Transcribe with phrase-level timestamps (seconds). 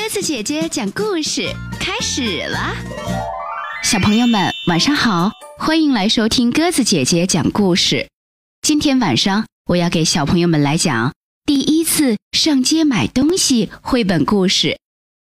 [0.00, 2.72] 鸽子姐姐讲故事开始了，
[3.82, 8.08] 小朋友们晚上好，欢迎来收听鸽子姐姐讲故事。
[8.62, 11.08] 今天晚上我要给小朋友们来讲
[11.44, 14.78] 《第一次上街买东西》绘本故事，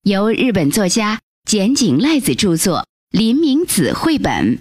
[0.03, 4.57] 由日本作家简井赖子著作，林明子绘本。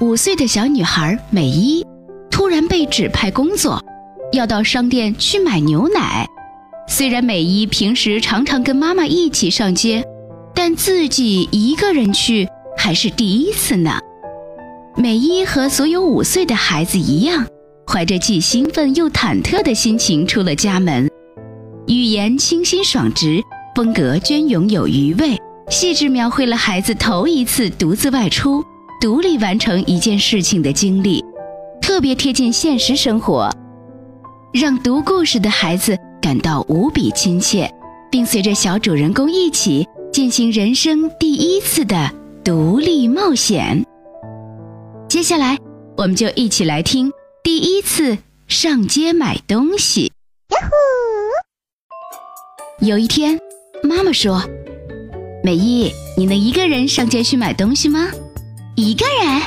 [0.00, 1.84] 五岁的小女孩美依。
[2.66, 3.82] 被指派工作，
[4.32, 6.26] 要到商店去买牛奶。
[6.88, 10.04] 虽然美伊平时常常跟妈妈一起上街，
[10.54, 13.98] 但自己一个人去还是第一次呢。
[14.96, 17.46] 美伊和所有五岁的孩子一样，
[17.86, 21.08] 怀着既兴奋又忐忑的心情出了家门。
[21.86, 23.40] 语言清新爽直，
[23.76, 25.38] 风格隽永有余味，
[25.70, 28.62] 细致描绘了孩子头一次独自外出、
[29.00, 31.24] 独立完成一件事情的经历。
[31.80, 33.50] 特别贴近现实生活，
[34.52, 37.68] 让读故事的孩子感到无比亲切，
[38.10, 42.10] 并随着小主人公一起进行人生第一次的
[42.44, 43.84] 独立冒险。
[45.08, 45.58] 接下来，
[45.96, 47.10] 我们就一起来听
[47.42, 50.12] 第一次上街买东西。
[52.80, 53.38] 有一天，
[53.82, 54.42] 妈妈说
[55.44, 58.08] ：“美伊，你能一个人上街去买东西吗？”
[58.76, 59.42] 一个人，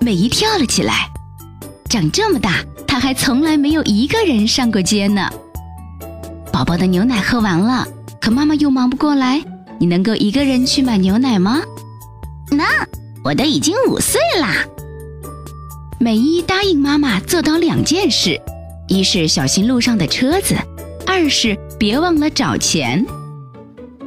[0.00, 1.09] 美伊跳了起来。
[1.90, 5.28] 长这么大，他还从来没有一个人上过街呢。
[6.52, 7.84] 宝宝的牛奶喝完了，
[8.20, 9.42] 可妈妈又忙不过来。
[9.80, 11.60] 你能够一个人去买牛奶吗？
[12.52, 12.64] 能，
[13.24, 14.64] 我都已经五岁啦。
[15.98, 18.40] 美伊答应妈妈做到两件事：
[18.86, 20.54] 一是小心路上的车子，
[21.04, 23.04] 二是别忘了找钱。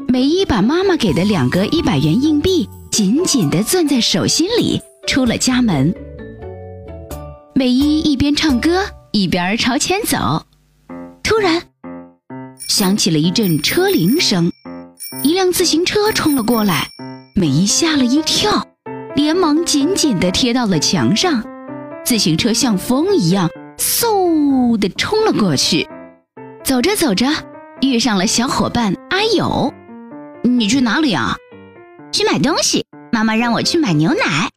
[0.08, 5.94] 美伊把妈妈给的两个一百元硬币紧紧地攥在手心里，出了家门。
[7.56, 10.44] 美伊一边唱歌一边朝前走，
[11.22, 11.62] 突然
[12.58, 14.52] 响起了一阵车铃声，
[15.22, 16.88] 一辆自行车冲了过来，
[17.36, 18.68] 美伊吓了一跳，
[19.16, 21.44] 连忙紧紧地贴到了墙上。
[22.04, 23.48] 自行车像风一样
[23.78, 25.88] 嗖地冲了过去，
[26.64, 27.28] 走着走着
[27.82, 29.72] 遇上了小伙伴阿友。
[30.44, 31.38] 你去哪里啊？
[32.12, 32.84] 去买东西。
[33.12, 34.50] 妈妈让我去买牛奶。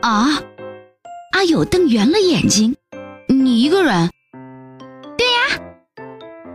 [0.00, 0.40] 啊？
[1.34, 2.76] 阿友瞪圆了眼睛
[3.26, 4.08] ：“你一个人
[5.18, 5.60] ？”“对呀。”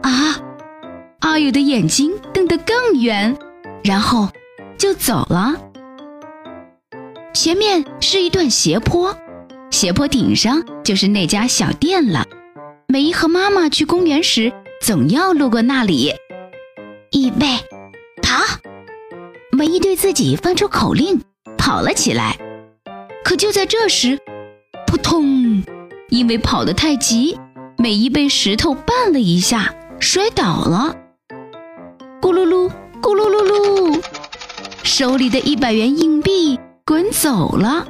[0.04, 0.40] 啊！
[1.20, 3.38] 阿友的眼睛瞪得更圆，
[3.84, 4.30] 然后
[4.78, 5.54] 就走了。
[7.34, 9.14] 前面是一段斜坡，
[9.70, 12.26] 斜坡顶上就是那家小店了。
[12.88, 14.50] 美伊和妈妈去公园时，
[14.82, 16.14] 总要路过那里。
[17.12, 17.48] 预备，
[18.22, 18.46] 跑！
[19.52, 21.22] 美伊对自己放出口令，
[21.58, 22.38] 跑了起来。
[23.26, 24.18] 可就在这时，
[26.20, 27.40] 因为跑得太急，
[27.78, 30.94] 美伊被石头绊了一下，摔倒了。
[32.22, 32.70] 咕噜噜，
[33.02, 34.04] 咕噜噜噜，
[34.84, 37.88] 手里的一百元硬币滚走了，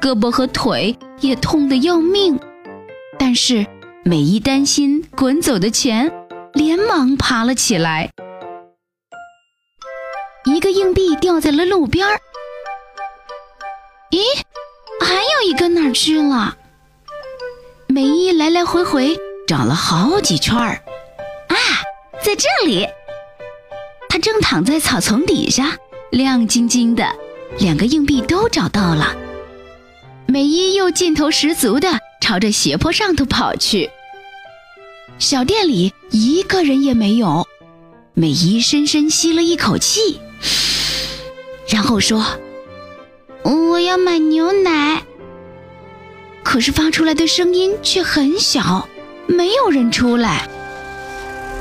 [0.00, 2.40] 胳膊和腿也痛得要命。
[3.16, 3.64] 但是
[4.04, 6.12] 美伊担心滚走的钱，
[6.54, 8.10] 连忙爬了起来。
[10.44, 12.18] 一个硬币掉在了路边儿。
[14.10, 14.18] 咦？
[15.06, 16.56] 还有一个哪儿去了？
[17.90, 19.18] 美伊来来回回
[19.48, 20.80] 找了好几圈儿，
[21.48, 21.56] 啊，
[22.22, 22.86] 在这里！
[24.08, 25.76] 他正躺在草丛底下，
[26.10, 27.12] 亮晶晶的，
[27.58, 29.16] 两个硬币都找到了。
[30.28, 33.90] 美伊又劲头十足的朝着斜坡上头跑去。
[35.18, 37.44] 小店里一个人也没有。
[38.14, 40.20] 美伊深深吸了一口气，
[41.68, 42.24] 然后说。
[43.42, 44.99] 我要买牛奶，
[46.50, 48.88] 可是发出来的声音却很小，
[49.28, 50.48] 没有人出来。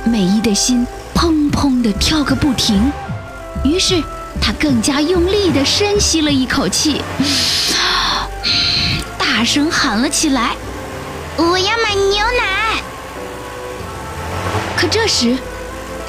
[0.04, 0.84] 美伊的心
[1.14, 2.92] 砰砰地跳个不停，
[3.64, 4.02] 于是
[4.42, 7.04] 她更加用力地深吸了一口气，
[9.16, 10.56] 大声喊了起来
[11.38, 12.82] ：“我要买牛奶！”
[14.76, 15.38] 可这时，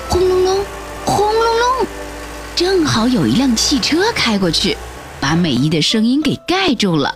[0.09, 0.65] 轰隆隆，
[1.05, 1.87] 轰隆隆，
[2.57, 4.75] 正好有一辆汽车开过去。
[5.21, 7.15] 把美伊的声音给盖住了，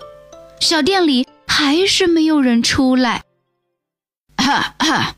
[0.60, 1.26] 小店里
[1.64, 3.22] 还是没有人出来。
[4.36, 5.16] 哈哈，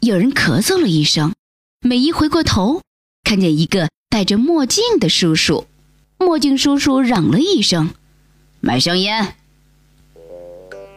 [0.00, 1.34] 有人咳嗽了一声，
[1.80, 2.82] 美伊回过头，
[3.24, 5.66] 看见一个戴着墨镜的叔叔。
[6.18, 7.90] 墨镜叔叔嚷了一声
[8.62, 9.34] ：“买香烟。”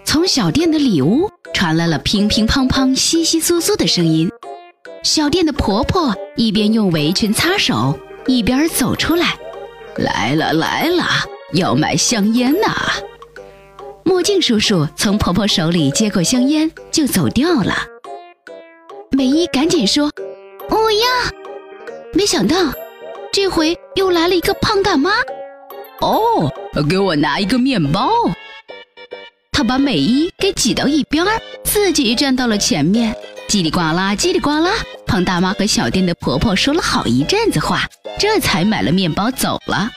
[0.06, 4.30] 从小店的里屋传来了乒乒乓乓、窸窸窣窣的声音。
[5.04, 9.36] 小店的婆婆一边用围裙擦手，一边走出来。
[9.96, 11.08] 来了来了，
[11.54, 12.94] 要买香烟呐！
[14.08, 17.76] 墨镜叔叔从婆婆手里接过香烟就走掉了。
[19.12, 20.10] 美伊赶紧说
[20.72, 21.08] ：“我要！”
[22.16, 22.56] 没想到，
[23.34, 25.12] 这回又来了一个胖大妈。
[26.00, 26.50] 哦，
[26.90, 28.10] 给我拿一个面包。
[29.52, 33.14] 他把美伊给挤到一边儿，自己站到了前面。
[33.50, 34.72] 叽里呱啦，叽里呱啦，
[35.06, 37.82] 胖大妈和小店的婆婆说了好一阵子话，
[38.18, 39.90] 这才买了面包走了。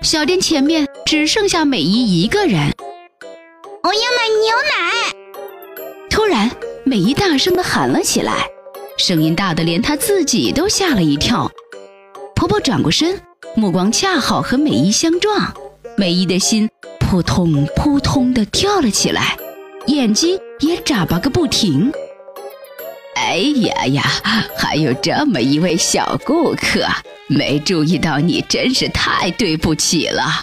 [0.00, 2.70] 小店前面只剩下美姨一个人。
[3.82, 5.80] 我要买牛奶！
[6.10, 6.50] 突然，
[6.84, 8.46] 美姨大声地喊了起来，
[8.98, 11.50] 声音大得连她自己都吓了一跳。
[12.36, 13.18] 婆婆转过身，
[13.54, 15.50] 目光恰好和美姨相撞，
[15.96, 16.68] 美姨的心
[17.00, 19.34] 扑通扑通地跳了起来。
[19.86, 21.90] 眼睛也眨巴个不停。
[23.14, 24.02] 哎呀呀，
[24.58, 26.86] 还有这么一位小顾客，
[27.28, 30.42] 没注意到你，真是太对不起了。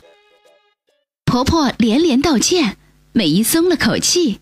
[1.36, 2.78] 婆婆连连道歉，
[3.12, 4.40] 美伊松了口气。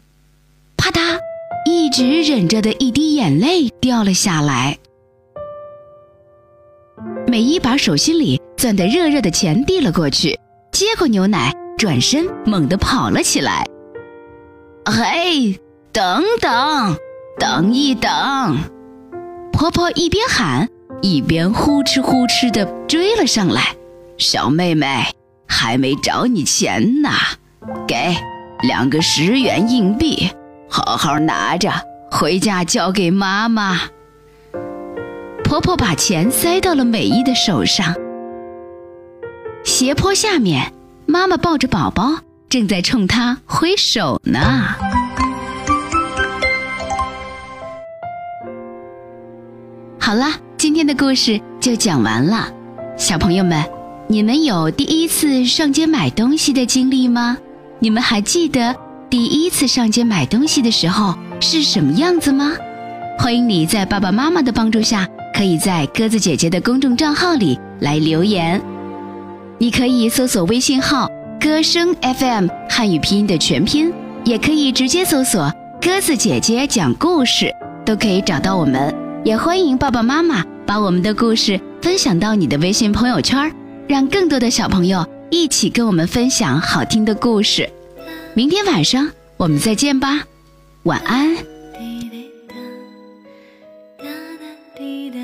[0.77, 1.17] 啪嗒，
[1.65, 4.77] 一直忍着的一滴眼泪掉了下来。
[7.25, 10.39] 美伊把手心里攥得热热的钱递了过去，
[10.71, 13.65] 接过牛奶，转身猛地跑了起来。
[14.85, 15.59] 嘿，
[15.91, 16.95] 等等，
[17.39, 18.55] 等一等！
[19.51, 20.69] 婆婆一边喊，
[21.01, 23.75] 一边呼哧呼哧地追了上来。
[24.19, 25.07] 小妹妹，
[25.55, 27.09] 还没找你钱呢，
[27.87, 28.15] 给
[28.63, 30.29] 两个十元硬币，
[30.67, 31.71] 好好拿着，
[32.09, 33.79] 回家交给妈妈。
[35.43, 37.93] 婆婆把钱塞到了美伊的手上。
[39.63, 40.73] 斜坡下面，
[41.05, 42.15] 妈妈抱着宝宝。
[42.49, 44.39] 正在冲他挥手呢。
[49.99, 52.47] 好了，今天的故事就讲完了。
[52.95, 53.63] 小朋友们，
[54.13, 57.35] 你们有第一次上街买东西的经历吗？
[57.79, 58.75] 你们还记得
[59.09, 62.51] 第一次上街买东西的时候是什么样子吗？
[63.17, 68.61] 欢迎你在爸爸妈妈的帮助下，可以在鸽子姐姐的公众账号里来留言。
[69.57, 71.09] 你可以搜索微信号。
[71.41, 73.91] 歌声 FM 汉语拼音的全拼，
[74.25, 75.51] 也可以直接搜索
[75.81, 77.51] “鸽子姐姐讲故事”，
[77.83, 78.93] 都可以找到我们。
[79.25, 83.51] 也欢迎爸爸妈妈把我们的故事分享到你的微信朋友圈，
[83.87, 87.69] 让更多的小朋友一起跟我们分享好听的故事。
[88.33, 90.25] 明天晚上我们再见吧，
[90.83, 91.35] 晚安。
[91.77, 92.55] 滴答
[94.75, 95.19] 滴答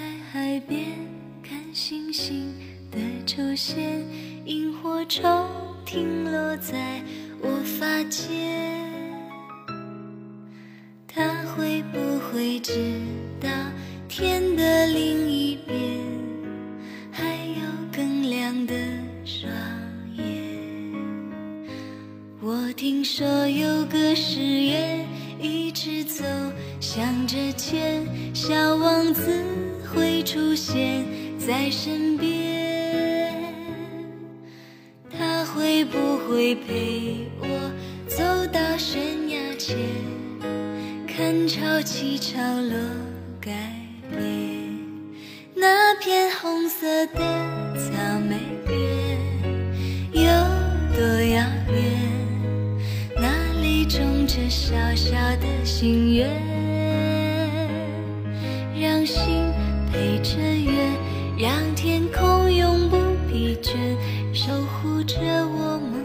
[0.00, 0.86] 在海边，
[1.42, 2.54] 看星星
[2.90, 4.02] 的出现，
[4.46, 5.46] 萤火虫
[5.84, 7.02] 停落在
[7.42, 8.26] 我发间。
[11.06, 12.72] 他会不会知
[13.38, 13.50] 道
[14.08, 15.76] 天的另一边
[17.12, 17.60] 还有
[17.92, 18.74] 更亮的
[19.26, 19.52] 双
[20.16, 20.24] 眼？
[22.40, 25.06] 我听说有个誓言，
[25.38, 26.24] 一直走。
[26.80, 28.04] 向着前，
[28.34, 29.30] 小王子
[29.92, 31.04] 会出现
[31.38, 32.30] 在身边。
[35.10, 37.72] 他会不会陪我
[38.06, 39.76] 走到悬崖前，
[41.06, 42.76] 看潮起潮落
[43.40, 43.50] 改
[44.10, 44.20] 变
[45.54, 47.18] 那片红色的
[47.76, 48.36] 草莓
[48.68, 49.18] 园
[50.12, 50.22] 有
[50.96, 51.78] 多遥远？
[53.16, 56.49] 那里种着小小的心愿。
[65.30, 65.99] 的我们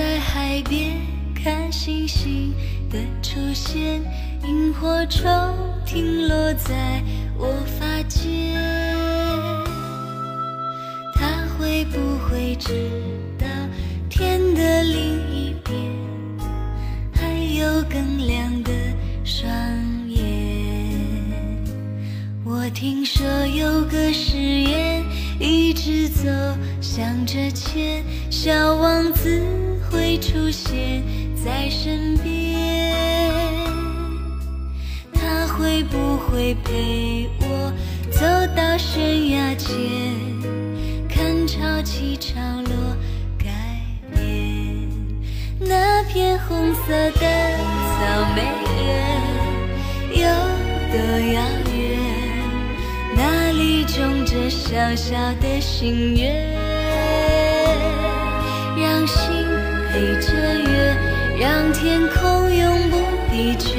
[0.00, 0.96] 在海边
[1.34, 2.54] 看星星
[2.88, 4.00] 的出现，
[4.44, 5.30] 萤火虫
[5.84, 7.02] 停落在
[7.36, 8.58] 我发间。
[11.14, 12.72] 他会不会知
[13.38, 13.46] 道
[14.08, 15.76] 天的另一边
[17.12, 18.72] 还有更亮的
[19.22, 19.46] 双
[20.08, 20.24] 眼？
[22.42, 22.66] 我。
[22.72, 25.04] 听说有个誓言，
[25.38, 26.30] 一直走
[26.80, 29.42] 向着前，小王子
[30.10, 31.04] 会出现
[31.36, 32.58] 在身边。
[35.14, 37.72] 他会不会陪我
[38.10, 38.26] 走
[38.56, 39.70] 到悬崖前，
[41.08, 42.96] 看潮起潮落
[43.38, 43.46] 改
[44.12, 44.88] 变
[45.60, 47.20] 那片红色的
[47.94, 48.42] 草莓
[48.82, 48.90] 园，
[50.10, 50.26] 有
[50.90, 50.98] 多
[51.34, 51.40] 遥
[51.72, 51.78] 远？
[53.14, 56.49] 那里种着小小的心愿，
[60.00, 60.96] 陪着月，
[61.38, 62.96] 让天空永不
[63.30, 63.76] 疲倦，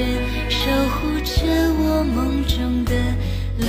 [0.50, 1.34] 守护着
[1.80, 2.94] 我梦中的
[3.58, 3.66] 乐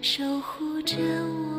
[0.00, 1.57] 守护着我。